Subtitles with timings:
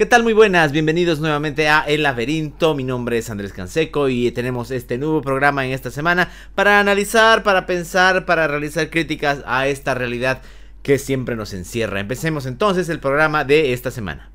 [0.00, 0.22] ¿Qué tal?
[0.22, 2.74] Muy buenas, bienvenidos nuevamente a El Laberinto.
[2.74, 7.42] Mi nombre es Andrés Canseco y tenemos este nuevo programa en esta semana para analizar,
[7.42, 10.40] para pensar, para realizar críticas a esta realidad
[10.82, 12.00] que siempre nos encierra.
[12.00, 14.30] Empecemos entonces el programa de esta semana.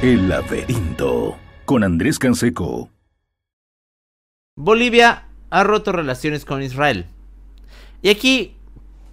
[0.00, 1.36] El Laberinto
[1.66, 2.88] con Andrés Canseco.
[4.56, 7.04] Bolivia ha roto relaciones con Israel.
[8.00, 8.56] Y aquí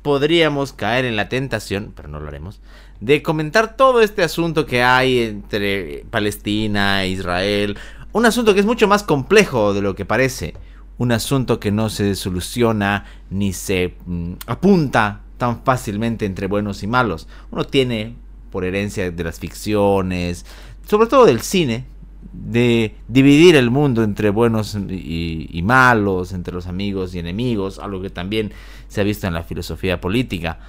[0.01, 2.59] podríamos caer en la tentación, pero no lo haremos,
[2.99, 7.77] de comentar todo este asunto que hay entre Palestina e Israel.
[8.11, 10.55] Un asunto que es mucho más complejo de lo que parece.
[10.97, 16.87] Un asunto que no se soluciona ni se mm, apunta tan fácilmente entre buenos y
[16.87, 17.27] malos.
[17.51, 18.15] Uno tiene,
[18.51, 20.45] por herencia de las ficciones,
[20.87, 21.85] sobre todo del cine,
[22.33, 28.09] de dividir el mundo entre buenos y, malos, entre los amigos y enemigos, algo que
[28.09, 28.51] también
[28.87, 30.59] se ha visto en la filosofía política.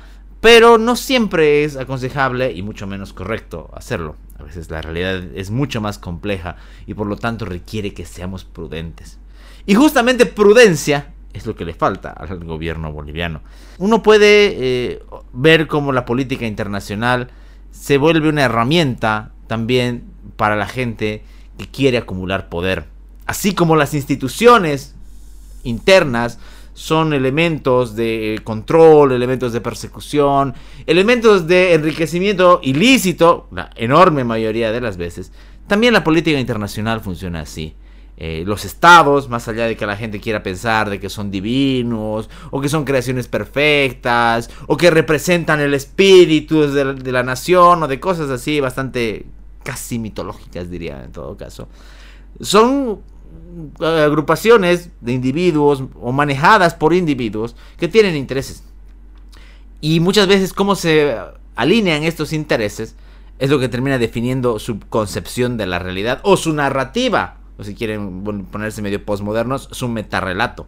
[0.40, 4.16] Pero no siempre es aconsejable y mucho menos correcto hacerlo.
[4.38, 6.56] A veces la realidad es mucho más compleja
[6.86, 9.18] y por lo tanto requiere que seamos prudentes.
[9.66, 13.42] Y justamente prudencia es lo que le falta al gobierno boliviano.
[13.78, 17.30] Uno puede eh, ver cómo la política internacional
[17.70, 20.04] se vuelve una herramienta también
[20.36, 21.24] para la gente
[21.58, 22.84] que quiere acumular poder.
[23.26, 24.94] Así como las instituciones
[25.64, 26.38] internas
[26.72, 30.54] son elementos de control, elementos de persecución,
[30.86, 35.32] elementos de enriquecimiento ilícito, la enorme mayoría de las veces,
[35.66, 37.74] también la política internacional funciona así.
[38.16, 42.30] Eh, los estados, más allá de que la gente quiera pensar de que son divinos,
[42.50, 48.00] o que son creaciones perfectas, o que representan el espíritu de la nación, o de
[48.00, 49.26] cosas así bastante
[49.68, 51.68] casi mitológicas, diría en todo caso.
[52.40, 53.02] Son
[53.80, 58.64] eh, agrupaciones de individuos o manejadas por individuos que tienen intereses.
[59.82, 61.18] Y muchas veces cómo se
[61.54, 62.96] alinean estos intereses
[63.38, 67.74] es lo que termina definiendo su concepción de la realidad o su narrativa, o si
[67.74, 70.66] quieren ponerse medio postmodernos, su metarrelato.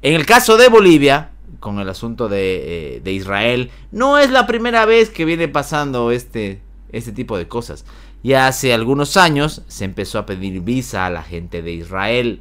[0.00, 4.46] En el caso de Bolivia, con el asunto de, eh, de Israel, no es la
[4.46, 7.84] primera vez que viene pasando este, este tipo de cosas.
[8.22, 12.40] Ya hace algunos años se empezó a pedir visa a la gente de Israel,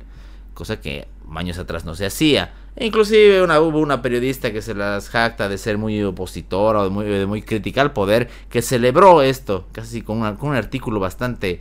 [0.54, 2.54] cosa que años atrás no se hacía.
[2.76, 6.90] E inclusive una, hubo una periodista que se las jacta de ser muy opositora o
[6.90, 11.60] de muy, crítica al poder, que celebró esto, casi con, con un artículo bastante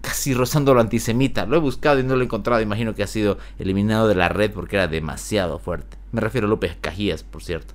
[0.00, 1.46] casi rozando lo antisemita.
[1.46, 2.62] Lo he buscado y no lo he encontrado.
[2.62, 5.96] Imagino que ha sido eliminado de la red porque era demasiado fuerte.
[6.12, 7.74] Me refiero a López Cajías, por cierto.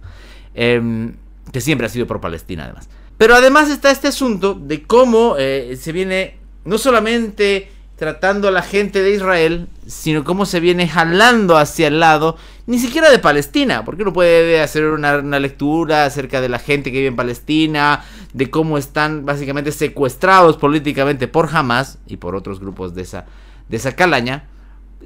[0.53, 1.16] Em,
[1.51, 2.89] que siempre ha sido pro Palestina, además.
[3.17, 8.61] Pero además está este asunto de cómo eh, se viene no solamente tratando a la
[8.61, 12.37] gente de Israel, sino cómo se viene jalando hacia el lado,
[12.67, 16.97] ni siquiera de Palestina, porque uno puede hacer una, lectura acerca de la gente que
[16.97, 22.95] vive en Palestina, de cómo están básicamente secuestrados políticamente por Hamas y por otros grupos
[22.95, 23.25] de esa,
[23.69, 24.49] de esa calaña,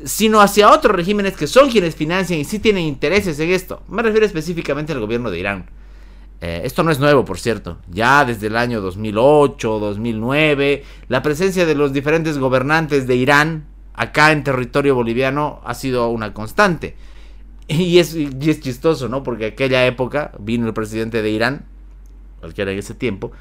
[0.05, 3.83] sino hacia otros regímenes que son quienes financian y sí tienen intereses en esto.
[3.87, 5.78] Me refiero específicamente al gobierno de Irán.
[6.41, 7.77] Eh, esto no es nuevo, por cierto.
[7.89, 14.31] Ya desde el año 2008, 2009, la presencia de los diferentes gobernantes de Irán acá
[14.31, 16.95] en territorio boliviano ha sido una constante.
[17.67, 19.21] Y es, y es chistoso, ¿no?
[19.21, 21.65] Porque aquella época vino el presidente de Irán,
[22.39, 23.31] cualquiera en ese tiempo,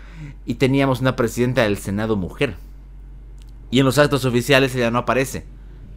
[0.44, 2.56] y teníamos una presidenta del Senado mujer.
[3.70, 5.47] Y en los actos oficiales ella no aparece.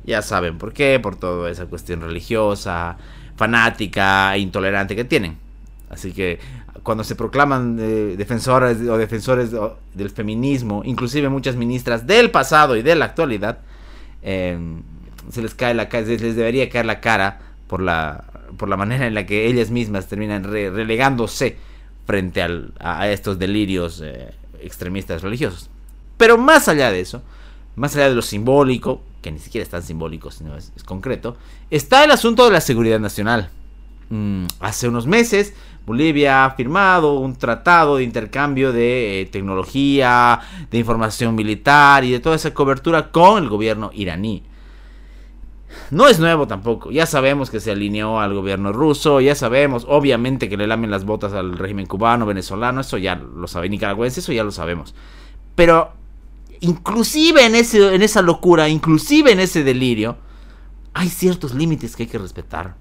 [0.06, 2.98] Ya saben por qué, por toda esa cuestión religiosa,
[3.36, 5.38] fanática intolerante que tienen.
[5.90, 6.40] Así que
[6.84, 9.52] cuando se proclaman eh, defensores o defensores
[9.94, 13.60] del feminismo, inclusive muchas ministras del pasado y de la actualidad,
[14.24, 14.58] eh,
[15.30, 18.26] se les cae la les debería caer la cara por la
[18.58, 21.58] por la manera en la que ellas mismas terminan relegándose
[22.06, 22.42] frente
[22.80, 25.70] a, estos delirios eh, extremistas religiosos.
[26.18, 27.22] Pero más allá de eso,
[27.76, 31.38] más allá de lo simbólico, que ni siquiera es tan simbólico, sino es concreto,
[31.70, 33.50] está el asunto de la seguridad nacional.
[34.12, 35.54] Mm, hace unos meses
[35.86, 40.40] Bolivia ha firmado un tratado de intercambio de eh, tecnología,
[40.70, 44.44] de información militar y de toda esa cobertura con el gobierno iraní.
[45.90, 50.50] No es nuevo tampoco, ya sabemos que se alineó al gobierno ruso, ya sabemos, obviamente
[50.50, 54.34] que le lamen las botas al régimen cubano, venezolano, eso ya lo sabe, nicaragüense, eso
[54.34, 54.94] ya lo sabemos.
[55.56, 55.94] Pero
[56.60, 60.18] inclusive en, ese, en esa locura, inclusive en ese delirio,
[60.94, 62.76] hay ciertos límites que hay que respetar.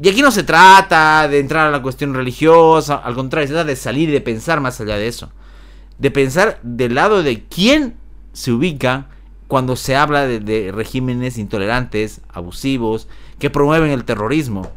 [0.00, 3.68] Y aquí no se trata de entrar a la cuestión religiosa, al contrario, se trata
[3.68, 5.30] de salir y de pensar más allá de eso.
[5.98, 7.96] De pensar del lado de quién
[8.32, 9.06] se ubica
[9.48, 13.08] cuando se habla de, regímenes intolerantes, abusivos,
[13.38, 14.70] que promueven el terrorismo.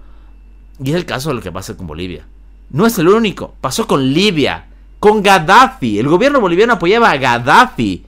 [0.81, 2.25] Y es el caso de lo que pasa con Bolivia.
[2.69, 3.55] No es el único.
[3.61, 4.67] Pasó con Libia,
[4.99, 5.99] con Gaddafi.
[5.99, 8.05] El gobierno boliviano apoyaba a Gaddafi.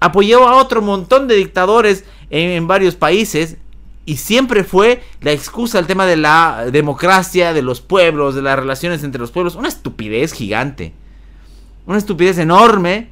[0.00, 3.56] Apoyó a otro montón de dictadores en, varios países.
[4.06, 8.56] Y siempre fue la excusa el tema de la democracia, de los pueblos, de las
[8.56, 9.56] relaciones entre los pueblos.
[9.56, 10.94] Una estupidez gigante.
[11.86, 13.08] Una estupidez enorme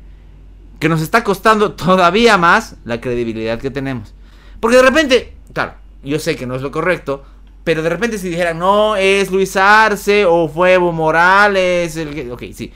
[0.79, 4.15] que nos está costando todavía más la credibilidad que tenemos.
[4.61, 5.75] Porque de repente, claro,
[6.05, 7.25] yo sé que no es lo correcto,
[7.65, 12.31] pero de repente si dijeran, no, es Luis Arce o fue Evo Morales, el que...
[12.31, 12.73] ok, sí.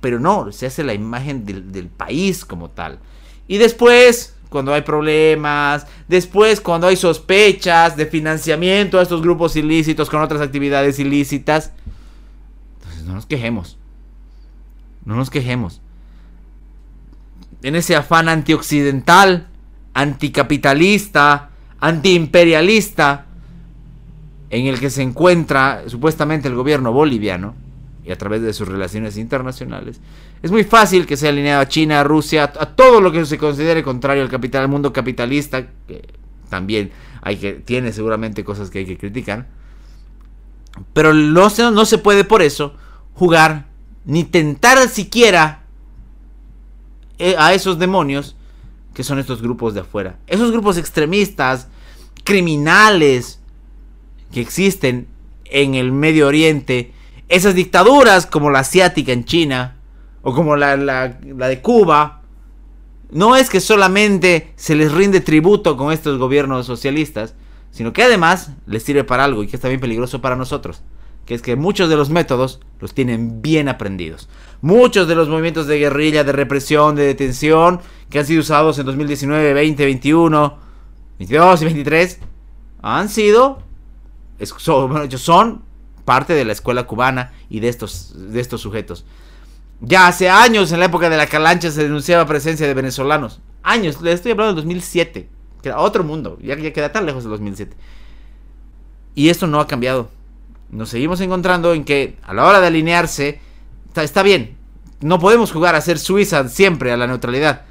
[0.00, 2.98] Pero no, se hace la imagen del país como tal.
[3.46, 10.08] Y después, cuando hay problemas, después cuando hay sospechas de financiamiento a estos grupos ilícitos
[10.08, 11.72] con otras actividades ilícitas,
[12.76, 13.76] entonces no nos quejemos.
[15.04, 15.80] No nos quejemos.
[17.64, 19.48] En ese afán antioccidental,
[19.92, 21.50] anticapitalista,
[21.80, 23.26] antiimperialista,
[24.50, 27.56] en el que se encuentra supuestamente el gobierno boliviano
[28.04, 30.00] y a través de sus relaciones internacionales,
[30.44, 33.38] es muy fácil que sea alineado a China, a Rusia, a, todo lo que se
[33.38, 36.06] considere contrario al capital, al mundo capitalista, que
[36.50, 36.92] también
[37.22, 39.46] hay que, tiene seguramente cosas que hay que criticar.
[40.92, 42.74] Pero no se, no se puede por eso
[43.14, 43.68] jugar
[44.04, 45.62] ni tentar siquiera
[47.16, 48.36] eh, a esos demonios
[48.92, 50.18] que son estos grupos de afuera.
[50.26, 51.68] Esos grupos extremistas,
[52.22, 53.40] criminales,
[54.30, 55.08] que existen
[55.46, 56.92] en el Medio Oriente,
[57.30, 59.73] esas dictaduras como la asiática en China
[60.24, 62.22] o como la, de Cuba,
[63.10, 67.34] no es que solamente se les rinde tributo con estos gobiernos socialistas,
[67.70, 70.82] sino que además les sirve para algo y que es también peligroso para nosotros,
[71.26, 74.28] que es que muchos de los métodos los tienen bien aprendidos.
[74.62, 78.86] Muchos de los movimientos de guerrilla, de represión, de detención que han sido usados en
[78.86, 80.58] 2019, 20, 21,
[81.18, 82.20] 22 y 23
[82.82, 83.62] han sido
[84.44, 85.62] son, son
[86.04, 89.04] parte de la escuela cubana y de estos, de estos sujetos.
[89.80, 93.40] Ya hace años, en la época de la calancha, se denunciaba presencia de venezolanos.
[93.62, 95.28] Años, le estoy hablando del 2007.
[95.62, 97.76] Que era otro mundo, ya, queda tan lejos del 2007.
[99.14, 100.10] Y esto no ha cambiado.
[100.70, 103.40] Nos seguimos encontrando en que a la hora de alinearse,
[103.88, 104.56] está, está bien.
[105.00, 107.64] No podemos jugar a ser Suiza siempre a la neutralidad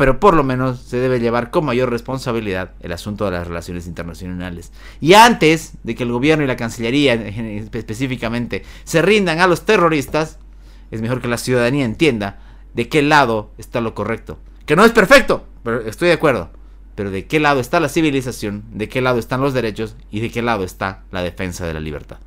[0.00, 3.86] pero por lo menos se debe llevar con mayor responsabilidad el asunto de las relaciones
[3.86, 4.72] internacionales.
[4.98, 10.38] Y antes de que el gobierno y la Cancillería específicamente se rindan a los terroristas,
[10.90, 12.38] es mejor que la ciudadanía entienda
[12.74, 14.38] de qué lado está lo correcto.
[14.66, 16.50] Que no es perfecto, pero estoy de acuerdo.
[16.94, 20.30] Pero de qué lado está la civilización, de qué lado están los derechos y de
[20.30, 22.18] qué lado está la defensa de la libertad.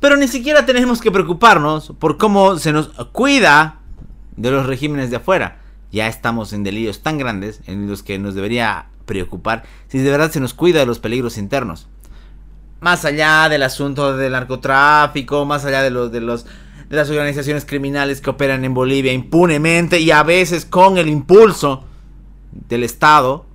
[0.00, 3.80] Pero ni siquiera tenemos que preocuparnos por cómo se nos cuida
[4.36, 5.60] de los regímenes de afuera.
[5.92, 10.30] Ya estamos en delirios tan grandes en los que nos debería preocupar si de verdad
[10.30, 11.88] se nos cuida de los peligros internos.
[12.80, 16.46] Más allá del asunto del narcotráfico, más allá de los de los
[16.88, 21.84] de las organizaciones criminales que operan en Bolivia impunemente y a veces con el impulso
[22.50, 23.46] del Estado,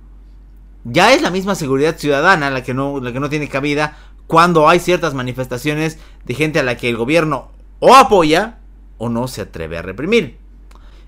[0.84, 4.68] ya es la misma seguridad ciudadana la que no, la que no tiene cabida cuando
[4.68, 8.58] hay ciertas manifestaciones de gente a la que el gobierno o apoya
[8.98, 10.38] o no se atreve a reprimir.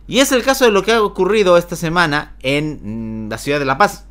[0.07, 3.59] Y es el caso de lo que ha ocurrido esta semana en mm, la ciudad
[3.59, 4.07] de La Paz.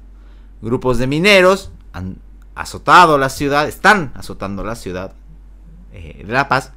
[0.61, 2.17] Grupos de mineros han
[2.57, 5.13] azotado la ciudad, están azotando la ciudad
[5.93, 6.73] eh, de La Paz.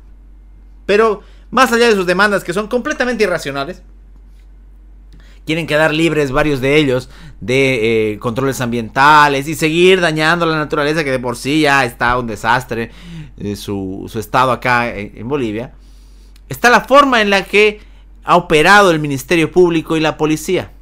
[0.86, 3.82] Pero más allá de sus demandas que son completamente irracionales,
[5.46, 7.08] quieren quedar libres varios de ellos
[7.40, 12.16] de eh, controles ambientales y seguir dañando la naturaleza que de por sí ya está
[12.18, 12.90] un desastre
[13.38, 15.72] eh, su, su, estado acá en Bolivia.
[16.48, 17.80] Está la forma en la que
[18.24, 20.72] ha operado el Ministerio Público y la policía.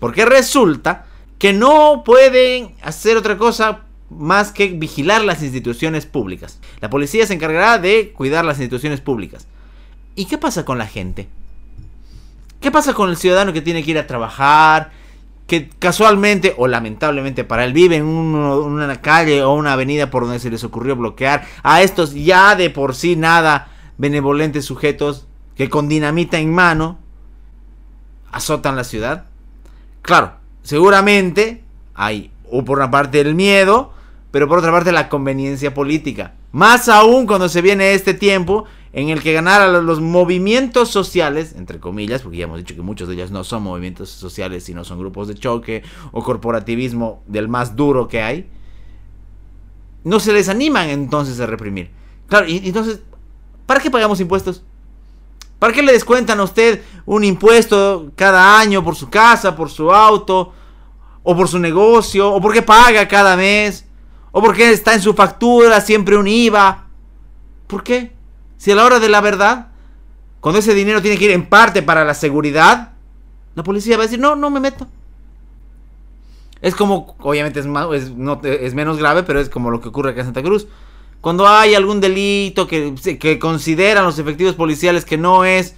[0.00, 1.06] Porque resulta
[1.38, 3.84] que no pueden hacer otra cosa
[4.16, 6.60] más que vigilar las instituciones públicas.
[6.80, 9.46] La policía se encargará de cuidar las instituciones públicas.
[10.14, 11.28] ¿Y qué pasa con la gente?
[12.60, 14.92] ¿Qué pasa con el ciudadano que tiene que ir a trabajar?
[15.46, 20.38] Que casualmente o lamentablemente para él vive en una calle o una avenida por donde
[20.38, 23.68] se les ocurrió bloquear a estos ya de por sí nada
[23.98, 26.98] benevolentes sujetos que con dinamita en mano
[28.32, 29.26] azotan la ciudad.
[30.02, 31.62] Claro, seguramente
[31.94, 33.93] hay, o por una parte el miedo,
[34.34, 36.34] pero por otra parte la conveniencia política.
[36.50, 41.78] Más aún cuando se viene este tiempo en el que ganar los movimientos sociales, entre
[41.78, 44.98] comillas, porque ya hemos dicho que muchos de ellos no son movimientos sociales, sino son
[44.98, 48.50] grupos de choque o corporativismo del más duro que hay,
[50.02, 51.92] no se les animan entonces a reprimir.
[52.26, 53.02] Claro, y entonces,
[53.66, 54.64] ¿para qué pagamos impuestos?
[55.60, 59.92] ¿Para qué le descuentan a usted un impuesto cada año por su casa, por su
[59.92, 60.52] auto,
[61.22, 63.84] o por su negocio, o porque paga cada mes,
[64.36, 66.88] ¿O porque está en su factura siempre un IVA?
[67.68, 68.16] ¿Por qué?
[68.56, 69.68] Si a la hora de la verdad,
[70.40, 72.94] cuando ese dinero tiene que ir en parte para la seguridad,
[73.54, 74.88] la policía va a decir, no, no me meto.
[76.60, 77.66] Es como, obviamente es,
[78.42, 80.66] es, menos grave, pero es como lo que ocurre acá en Santa Cruz.
[81.20, 85.76] Cuando hay algún delito que, que consideran los efectivos policiales que no es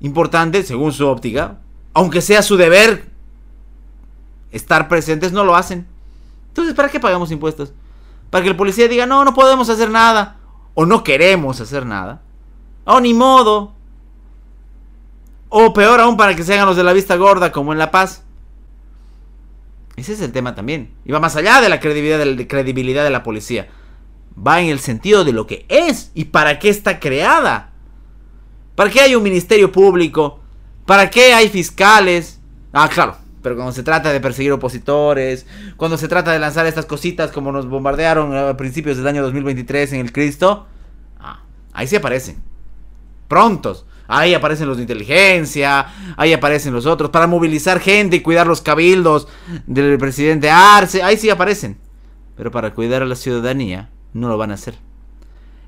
[0.00, 1.60] importante, según su óptica,
[1.94, 3.12] aunque sea su deber
[4.50, 5.86] estar presentes, no lo hacen.
[6.48, 7.72] Entonces, ¿para qué pagamos impuestos?
[8.32, 10.38] Para que el policía diga, no, no podemos hacer nada.
[10.72, 12.22] O no queremos hacer nada.
[12.86, 13.74] O ni modo.
[15.50, 17.90] O peor aún para que se hagan los de la vista gorda como en La
[17.90, 18.24] Paz.
[19.96, 20.94] Ese es el tema también.
[21.04, 23.68] Y va más allá de la credibilidad de la, credibilidad de la policía.
[24.34, 27.72] Va en el sentido de lo que es y para qué está creada.
[28.74, 30.40] ¿Para qué hay un ministerio público?
[30.86, 32.40] ¿Para qué hay fiscales?
[32.72, 33.18] Ah, claro.
[33.42, 35.46] Pero cuando se trata de perseguir opositores,
[35.76, 39.92] cuando se trata de lanzar estas cositas como nos bombardearon a principios del año 2023
[39.94, 40.66] en el Cristo,
[41.18, 42.42] ah, ahí sí aparecen.
[43.28, 43.86] Prontos.
[44.08, 48.60] Ahí aparecen los de inteligencia, ahí aparecen los otros, para movilizar gente y cuidar los
[48.60, 49.26] cabildos
[49.66, 51.78] del presidente Arce, ahí sí aparecen.
[52.36, 54.74] Pero para cuidar a la ciudadanía, no lo van a hacer.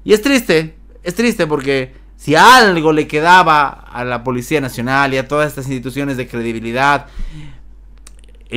[0.05, 5.19] Y es triste, es triste porque si algo le quedaba a la Policía Nacional y
[5.19, 7.07] a todas estas instituciones de credibilidad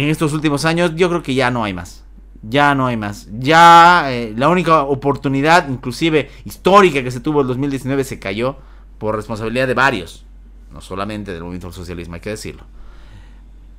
[0.04, 2.04] en estos últimos años, yo creo que ya no hay más.
[2.44, 3.28] Ya no hay más.
[3.32, 8.58] Ya eh, la única oportunidad, inclusive histórica que se tuvo en 2019, se cayó
[9.00, 10.24] por responsabilidad de varios.
[10.72, 12.64] No solamente del movimiento socialismo, hay que decirlo.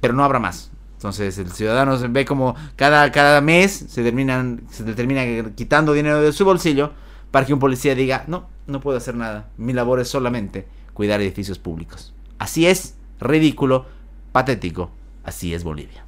[0.01, 0.73] Pero no habrá más.
[0.95, 6.33] Entonces el ciudadano ve como cada, cada mes se, terminan, se termina quitando dinero de
[6.33, 6.91] su bolsillo
[7.31, 9.51] para que un policía diga, no, no puedo hacer nada.
[9.57, 12.13] Mi labor es solamente cuidar edificios públicos.
[12.41, 13.87] Así es, ridículo,
[14.33, 14.91] patético.
[15.23, 16.08] Así es Bolivia.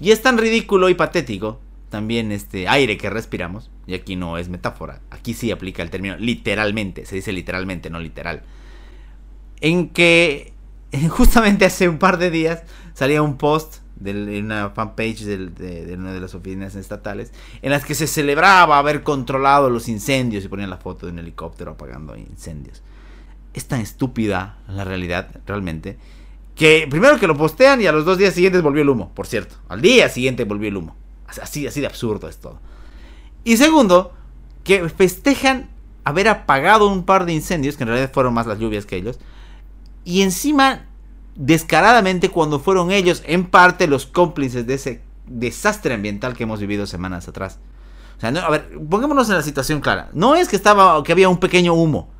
[0.00, 4.48] Y es tan ridículo y patético también este aire que respiramos, y aquí no es
[4.48, 8.42] metáfora, aquí sí aplica el término literalmente, se dice literalmente, no literal,
[9.60, 10.52] en que
[11.08, 16.20] justamente hace un par de días salía un post de una fanpage de, una de
[16.20, 20.78] las oficinas estatales en las que se celebraba haber controlado los incendios y ponían la
[20.78, 22.82] foto de un helicóptero apagando incendios.
[23.52, 25.96] Es tan estúpida la realidad, realmente,
[26.54, 29.26] que primero que lo postean y a los dos días siguientes volvió el humo, por
[29.26, 29.56] cierto.
[29.68, 30.96] Al día siguiente volvió el humo.
[31.26, 32.60] Así, así de absurdo es todo.
[33.42, 34.12] Y segundo,
[34.62, 35.68] que festejan
[36.04, 39.18] haber apagado un par de incendios, que en realidad fueron más las lluvias que ellos.
[40.04, 40.86] Y encima
[41.34, 46.86] descaradamente cuando fueron ellos en parte los cómplices de ese desastre ambiental que hemos vivido
[46.86, 47.58] semanas atrás.
[48.16, 50.10] O sea, a ver, pongámonos en la situación clara.
[50.12, 52.10] No es que estaba que había un pequeño humo.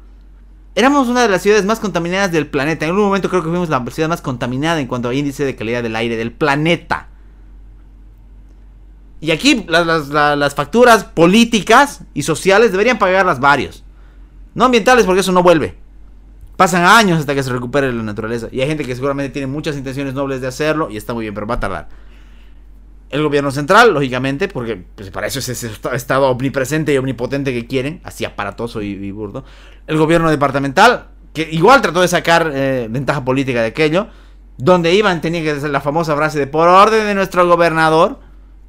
[0.75, 2.85] Éramos una de las ciudades más contaminadas del planeta.
[2.85, 5.55] En algún momento creo que fuimos la ciudad más contaminada en cuanto a índice de
[5.55, 7.09] calidad del aire del planeta.
[9.21, 13.85] Y aquí las, las facturas políticas y sociales deberían pagarlas varios.
[14.55, 15.77] No ambientales porque eso no vuelve.
[16.57, 18.49] Pasan años hasta que se recupere la naturaleza.
[18.51, 21.35] Y hay gente que seguramente tiene muchas intenciones nobles de hacerlo y está muy bien,
[21.35, 21.89] pero va a tardar.
[23.15, 27.65] El gobierno central, lógicamente, porque pues, para eso es ese estado omnipresente y omnipotente que
[27.65, 29.45] quieren, así aparatoso y, burdo.
[29.87, 34.09] El gobierno departamental, que igual trató de sacar eh, ventaja política de aquello,
[34.59, 38.19] donde iban tenía que ser la famosa frase de por orden de nuestro gobernador,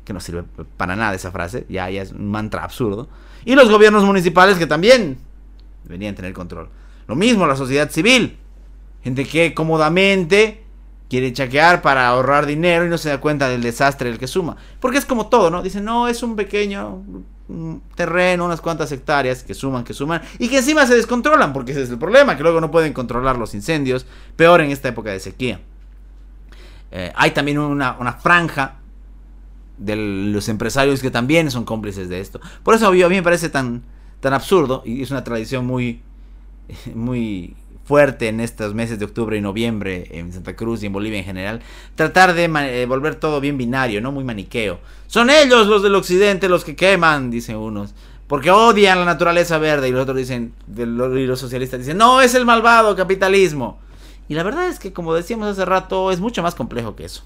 [0.03, 0.43] que no sirve
[0.77, 3.09] para nada esa frase, ya, ya es un mantra absurdo.
[3.45, 5.17] Y los gobiernos municipales que también
[5.85, 6.69] deberían tener control.
[7.07, 8.37] Lo mismo la sociedad civil.
[9.03, 10.64] Gente que cómodamente
[11.09, 14.57] quiere chaquear para ahorrar dinero y no se da cuenta del desastre del que suma.
[14.79, 15.61] Porque es como todo, ¿no?
[15.61, 17.03] Dicen, no, es un pequeño
[17.95, 21.83] terreno, unas cuantas hectáreas que suman, que suman, y que encima se descontrolan, porque ese
[21.83, 25.19] es el problema, que luego no pueden controlar los incendios, peor en esta época de
[25.19, 25.59] sequía.
[26.91, 28.77] Eh, hay también una, una, franja
[29.77, 32.39] de los empresarios que también son cómplices de esto.
[32.63, 33.83] Por eso a mí me parece tan,
[34.21, 36.01] tan absurdo, y es una tradición muy,
[36.95, 41.19] muy fuerte en estos meses de octubre y noviembre en Santa Cruz y en Bolivia
[41.19, 41.61] en general,
[41.93, 44.79] tratar de eh, volver todo bien binario, no muy maniqueo.
[45.07, 47.93] Son ellos los del occidente los que queman, dicen unos,
[48.27, 52.33] porque odian la naturaleza verde y los otros dicen, y los socialistas dicen, no, es
[52.33, 53.79] el malvado capitalismo.
[54.27, 57.23] Y la verdad es que, como decíamos hace rato, es mucho más complejo que eso.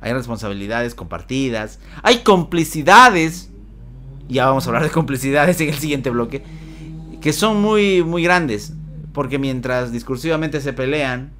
[0.00, 3.50] Hay responsabilidades compartidas, hay complicidades,
[4.28, 6.44] ya vamos a hablar de complicidades en el siguiente bloque,
[7.20, 8.74] que son muy, muy grandes.
[9.14, 11.30] Porque mientras discursivamente se pelean,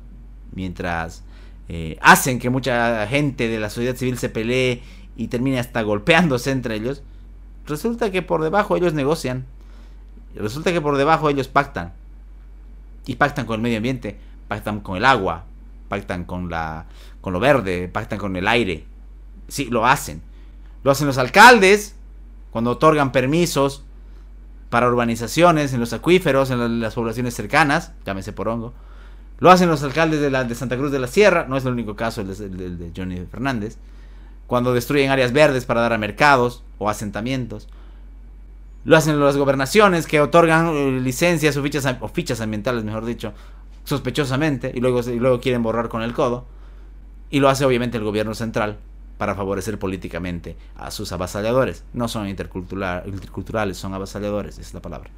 [0.52, 1.24] mientras
[1.68, 4.82] eh, hacen que mucha gente de la sociedad civil se pelee
[5.16, 7.02] y termine hasta golpeándose entre ellos,
[7.66, 9.44] resulta que por debajo ellos negocian.
[10.36, 11.92] Resulta que por debajo ellos pactan.
[13.06, 15.44] Y pactan con el medio ambiente, pactan con el agua,
[15.88, 16.86] pactan con, la,
[17.20, 18.84] con lo verde, pactan con el aire.
[19.48, 20.22] Sí, lo hacen.
[20.84, 21.96] Lo hacen los alcaldes
[22.50, 23.84] cuando otorgan permisos
[24.74, 28.74] para urbanizaciones en los acuíferos, en las poblaciones cercanas, llámese Porongo.
[29.38, 31.74] Lo hacen los alcaldes de, la, de Santa Cruz de la Sierra, no es el
[31.74, 32.26] único caso el
[32.76, 33.76] de, Johnny Fernández,
[34.48, 37.68] cuando destruyen áreas verdes para dar a mercados o asentamientos.
[38.84, 43.32] Lo hacen las gobernaciones que otorgan eh, licencias o fichas, o fichas ambientales, mejor dicho,
[43.84, 46.46] sospechosamente, y luego, y luego quieren borrar con el codo.
[47.30, 48.78] Y lo hace obviamente el gobierno central
[49.18, 51.84] para favorecer políticamente a sus avasalladores.
[51.92, 55.10] No son interculturales, son avasalladores, es la palabra.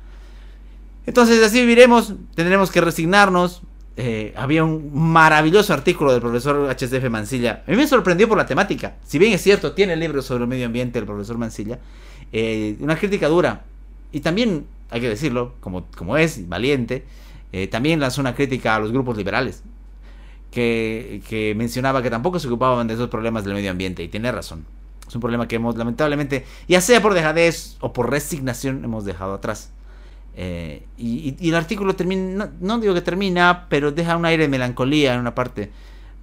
[1.06, 3.62] Entonces así viviremos, tendremos que resignarnos,
[3.98, 7.62] eh, había un maravilloso artículo del profesor HCF Mancilla.
[7.66, 8.96] A mí me sorprendió por la temática.
[9.04, 11.78] Si bien es cierto, tiene libros sobre el medio ambiente el profesor Mancilla.
[12.32, 13.64] Eh, una crítica dura.
[14.12, 17.04] Y también, hay que decirlo, como, es, valiente,
[17.52, 19.62] eh, también lanzó una crítica a los grupos liberales.
[20.50, 24.02] Que, que, mencionaba que tampoco se ocupaban de esos problemas del medio ambiente.
[24.02, 24.64] Y tiene razón.
[25.06, 29.34] Es un problema que hemos, lamentablemente, ya sea por dejadez o por resignación, hemos dejado
[29.34, 29.70] atrás.
[30.38, 35.14] Eh, y, el artículo termina, no, digo que termina, pero deja un aire de melancolía
[35.14, 35.70] en una parte.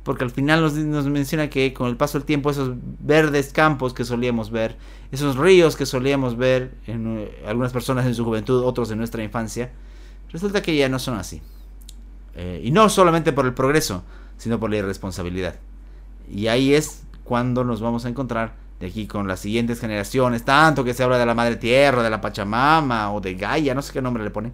[0.04, 4.04] Porque al final nos, menciona que con el paso del tiempo esos verdes campos que
[4.04, 4.76] solíamos ver,
[5.12, 9.24] esos ríos que solíamos ver en eh, algunas personas en su juventud, otros en nuestra
[9.24, 9.72] infancia,
[10.30, 11.42] resulta que ya no son así.
[12.36, 14.04] Eh, y no solamente por el progreso,
[14.38, 15.56] sino por la irresponsabilidad.
[16.30, 20.84] Y ahí es cuando nos vamos a encontrar de aquí con las siguientes generaciones, tanto
[20.84, 23.94] que se habla de la madre tierra, de la Pachamama o de Gaia, no sé
[23.94, 24.52] qué nombre le pone,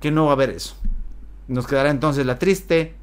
[0.00, 0.76] que no va a haber eso.
[1.46, 2.94] Nos quedará entonces la triste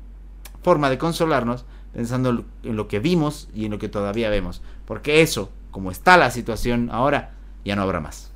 [0.62, 5.22] forma de consolarnos pensando en lo que vimos y en lo que todavía vemos, porque
[5.22, 7.34] eso, como está la situación ahora,
[7.64, 8.32] ya no habrá más.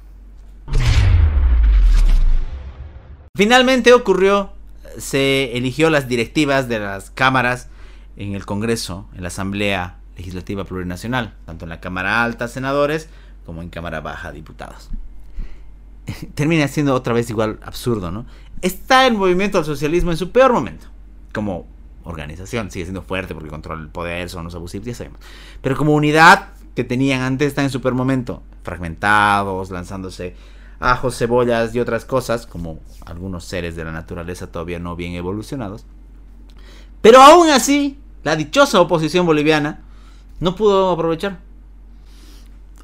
[3.36, 4.54] Finalmente ocurrió,
[4.98, 7.70] se eligió las directivas de las cámaras
[8.18, 13.10] en el Congreso, en la Asamblea legislativa plurinacional, tanto en la Cámara Alta, senadores,
[13.46, 14.90] como en Cámara Baja, diputados.
[16.36, 18.26] Termina siendo otra vez igual absurdo, ¿no?
[18.62, 20.88] Está el movimiento al socialismo en su peor momento,
[21.34, 21.66] como
[22.04, 25.20] organización, sigue siendo fuerte porque controla el poder, son los abusivos, ya sabemos.
[25.62, 30.36] Pero como unidad que tenían antes está en su peor momento, fragmentados, lanzándose
[30.80, 35.86] ajos, cebollas y otras cosas, como algunos seres de la naturaleza todavía no bien evolucionados.
[37.02, 39.82] Pero aún así, la dichosa oposición boliviana
[40.40, 41.40] no pudo aprovechar.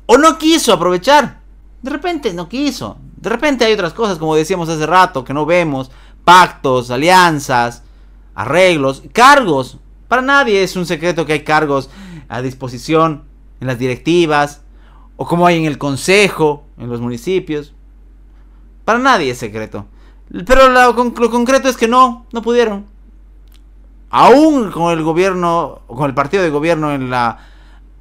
[0.05, 1.41] O no quiso aprovechar.
[1.81, 2.97] De repente no quiso.
[3.17, 5.91] De repente hay otras cosas, como decíamos hace rato, que no vemos.
[6.23, 7.83] Pactos, alianzas,
[8.33, 9.77] arreglos, cargos.
[10.07, 11.89] Para nadie es un secreto que hay cargos
[12.27, 13.23] a disposición
[13.59, 14.61] en las directivas.
[15.17, 17.74] O como hay en el consejo, en los municipios.
[18.85, 19.87] Para nadie es secreto.
[20.45, 22.85] Pero lo, lo concreto es que no, no pudieron
[24.09, 27.39] aún con el gobierno, con el partido de gobierno en la,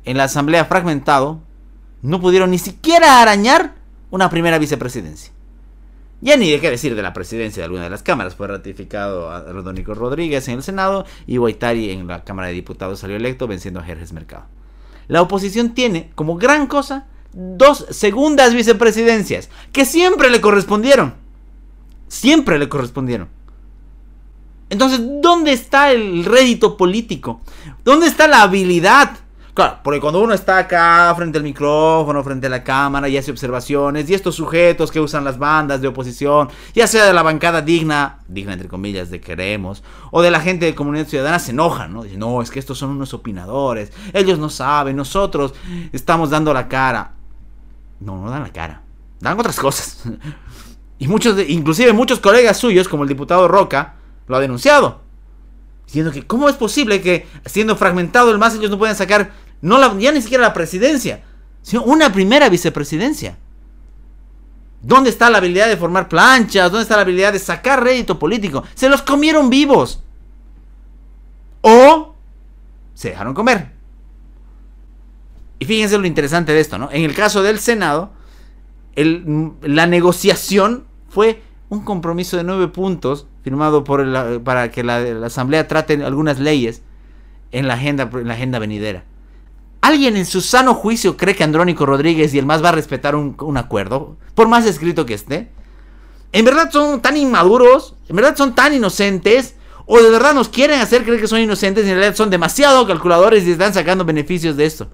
[0.04, 1.40] en la asamblea fragmentado,
[2.02, 3.74] no pudieron ni siquiera arañar
[4.10, 5.32] una primera vicepresidencia.
[6.20, 8.34] Ya ni de qué decir de la presidencia de alguna de las cámaras.
[8.34, 13.00] Fue ratificado a Rodónico Rodríguez en el Senado y Guaitari en la Cámara de Diputados
[13.00, 14.44] salió electo venciendo a Jerjes Mercado.
[15.08, 21.14] La oposición tiene como gran cosa dos segundas vicepresidencias que siempre le correspondieron.
[22.08, 23.28] Siempre le correspondieron.
[24.70, 27.40] Entonces, ¿dónde está el rédito político?
[27.84, 29.18] ¿Dónde está la habilidad?
[29.54, 33.30] Claro, porque cuando uno está acá frente al micrófono, frente a la cámara y hace
[33.30, 37.62] observaciones, y estos sujetos que usan las bandas de oposición, ya sea de la bancada
[37.62, 41.92] digna, digna entre comillas, de queremos, o de la gente de comunidad ciudadana, se enojan,
[41.92, 42.02] ¿no?
[42.02, 45.54] Dicen, no, es que estos son unos opinadores, ellos no saben, nosotros
[45.92, 47.12] estamos dando la cara.
[48.04, 48.82] No, no dan la cara,
[49.20, 50.02] dan otras cosas.
[50.96, 53.96] Y muchos, inclusive muchos colegas suyos, como el diputado Roca,
[54.28, 55.00] lo ha denunciado.
[55.86, 59.98] Diciendo que cómo es posible que siendo fragmentado el MAS ellos no puedan sacar no
[59.98, 61.22] ya ni siquiera la presidencia,
[61.62, 63.36] sino una primera vicepresidencia.
[64.82, 66.70] ¿Dónde está la habilidad de formar planchas?
[66.70, 68.62] ¿Dónde está la habilidad de sacar rédito político?
[68.74, 70.02] Se los comieron vivos.
[71.62, 72.14] O
[72.92, 73.73] se dejaron comer.
[75.58, 76.90] Y fíjense lo interesante de esto, ¿no?
[76.90, 78.12] En el caso del Senado,
[78.96, 86.02] la negociación fue un compromiso de nueve puntos firmado por para que la, Asamblea trate
[86.04, 86.82] algunas leyes
[87.52, 89.04] en la agenda, en la agenda venidera.
[89.80, 93.14] ¿Alguien en su sano juicio cree que Andrónico Rodríguez y el más va a respetar
[93.14, 94.16] un, acuerdo?
[94.34, 95.50] Por más escrito que esté.
[96.32, 97.94] ¿En verdad son tan inmaduros?
[98.08, 99.56] ¿En verdad son tan inocentes?
[99.84, 103.46] ¿O de verdad nos quieren hacer creer que son inocentes en realidad son demasiado calculadores
[103.46, 104.88] y están sacando beneficios de esto?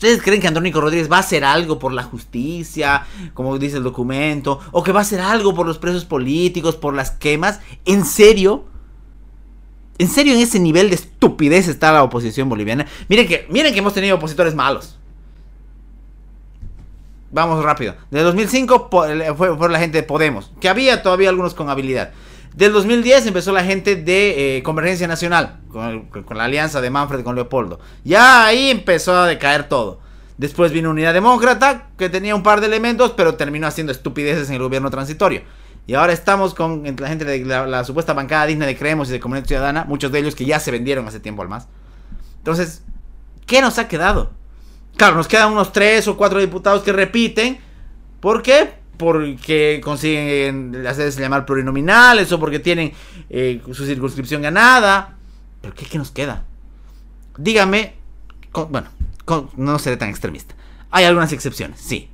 [0.00, 3.82] ¿Ustedes creen que Andrónico Rodríguez va a hacer algo por la justicia, como dice el
[3.82, 4.58] documento?
[4.72, 7.60] ¿O que va a hacer algo por los presos políticos, por las quemas?
[7.84, 8.64] ¿En serio?
[9.98, 12.86] ¿En serio en ese nivel de estupidez está la oposición boliviana?
[13.10, 14.98] Miren que, miren que hemos tenido opositores malos.
[17.30, 17.94] Vamos rápido.
[18.10, 22.12] De 2005 fue, la gente de Podemos, que había todavía algunos con habilidad.
[22.54, 27.36] Del 2010 empezó la gente de eh, Convergencia Nacional, con, la alianza de Manfred con
[27.36, 27.78] Leopoldo.
[28.04, 30.00] Ya ahí empezó a decaer todo.
[30.36, 34.56] Después vino Unidad Demócrata, que tenía un par de elementos, pero terminó haciendo estupideces en
[34.56, 35.42] el gobierno transitorio.
[35.86, 39.20] Y ahora estamos con la gente de la, supuesta bancada digna de Creemos y de
[39.20, 41.68] Comunidad Ciudadana, muchos de ellos que ya se vendieron hace tiempo al más.
[42.38, 42.82] Entonces,
[43.46, 44.30] ¿qué nos ha quedado?
[44.96, 47.60] Claro, nos quedan unos tres o cuatro diputados que repiten.
[48.20, 48.79] ¿Por qué?
[49.00, 52.92] Porque consiguen hacerse llamar plurinominales o porque tienen
[53.30, 55.16] eh, su circunscripción ganada.
[55.62, 56.44] ¿Pero qué, qué nos queda?
[57.38, 57.94] Dígame,
[58.68, 58.88] bueno,
[59.56, 60.54] no seré tan extremista.
[60.90, 62.10] Hay algunas excepciones, sí.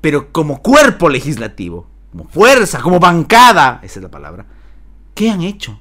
[0.00, 4.46] Pero como cuerpo legislativo, como fuerza, como bancada, esa es la palabra,
[5.14, 5.78] ¿qué han hecho?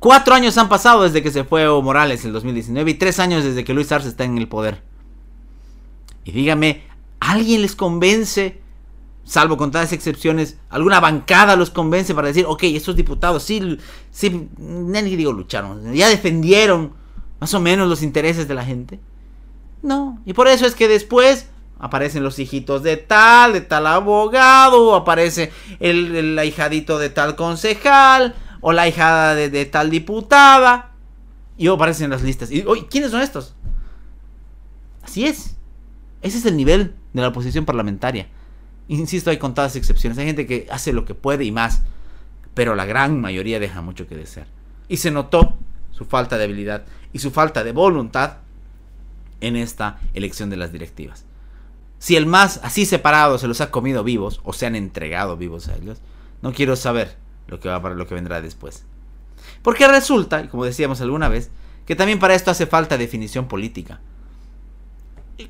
[0.00, 3.20] Cuatro años han pasado desde que se fue Evo Morales en el 2019 y tres
[3.20, 4.82] años desde que Luis Arce está en el poder.
[6.24, 6.82] Y dígame,
[7.20, 8.61] ¿alguien les convence,
[9.24, 13.78] salvo con todas excepciones, alguna bancada los convence para decir, ok, estos diputados sí,
[14.10, 16.92] sí, ni digo lucharon, ya defendieron
[17.40, 19.00] más o menos los intereses de la gente?
[19.82, 21.48] No, y por eso es que después
[21.82, 28.72] aparecen los hijitos de tal, de tal abogado, aparece el, ahijadito de tal concejal, o
[28.72, 30.92] la hijada de, tal diputada,
[31.58, 32.52] y aparecen en las listas.
[32.52, 33.56] Y, ¿quiénes son estos?
[35.02, 35.56] Así es.
[36.22, 38.28] Ese es el nivel de la oposición parlamentaria.
[38.88, 40.18] Insisto, hay contadas excepciones.
[40.18, 41.82] Hay gente que hace lo que puede y más.
[42.54, 44.46] Pero la gran mayoría deja mucho que desear.
[44.88, 45.56] Y se notó
[45.90, 48.38] su falta de habilidad y su falta de voluntad
[49.40, 51.24] en esta elección de las directivas.
[51.98, 55.68] Si el más así separado se los ha comido vivos o se han entregado vivos
[55.68, 55.98] a ellos,
[56.42, 57.16] no quiero saber
[57.46, 58.84] lo que va para lo que vendrá después.
[59.62, 61.50] Porque resulta, como decíamos alguna vez,
[61.86, 64.00] que también para esto hace falta definición política.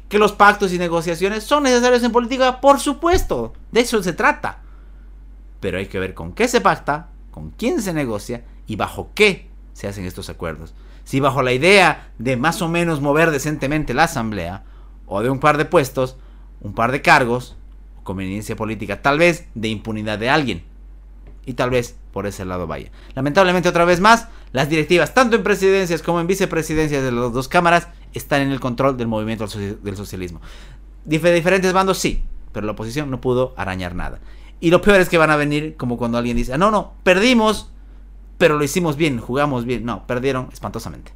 [0.09, 4.62] Que los pactos y negociaciones son necesarios en política, por supuesto, de eso se trata.
[5.61, 9.49] Pero hay que ver con qué se pacta, con quién se negocia y bajo qué
[9.73, 10.75] se hacen estos acuerdos.
[11.05, 14.64] Si bajo la idea de más o menos mover decentemente la asamblea,
[15.07, 16.16] o de un par de puestos,
[16.61, 17.57] un par de cargos,
[18.03, 20.64] conveniencia política, tal vez de impunidad de alguien.
[21.45, 22.90] Y tal vez por ese lado vaya.
[23.14, 27.49] Lamentablemente otra vez más, las directivas, tanto en presidencias como en vicepresidencias de las dos
[27.49, 30.40] cámaras, están en el control del movimiento del socialismo.
[31.05, 32.22] diferentes bandos sí,
[32.53, 34.20] pero la oposición no pudo arañar nada.
[34.61, 36.92] Y lo peor es que van a venir como cuando alguien dice, ah, no, no,
[37.03, 37.70] perdimos,
[38.38, 39.85] pero lo hicimos bien, jugamos bien.
[39.85, 41.12] No, perdieron espantosamente.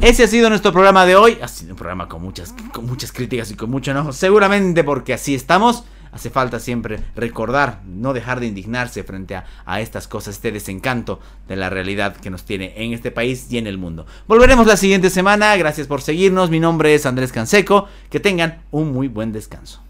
[0.00, 1.38] Ese ha sido nuestro programa de hoy.
[1.42, 4.12] Ha sido un programa con muchas, con muchas críticas y con mucho enojo.
[4.12, 5.84] Seguramente porque así estamos.
[6.16, 11.56] Hace falta siempre recordar, no dejar de indignarse frente a, estas cosas, este desencanto de
[11.56, 14.06] la realidad que nos tiene en este país y en el mundo.
[14.26, 15.54] Volveremos la siguiente semana.
[15.58, 16.48] Gracias por seguirnos.
[16.48, 17.86] Mi nombre es Andrés Canseco.
[18.08, 19.82] Que tengan un muy buen descanso.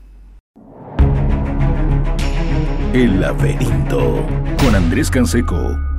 [2.92, 4.26] El laberinto
[4.58, 5.95] con Andrés Canseco